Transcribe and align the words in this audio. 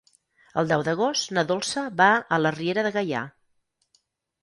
El 0.61 0.71
deu 0.71 0.83
d'agost 0.87 1.35
na 1.39 1.45
Dolça 1.53 1.85
va 2.01 2.09
a 2.39 2.43
la 2.43 2.55
Riera 2.59 2.89
de 2.91 2.97
Gaià. 2.99 3.25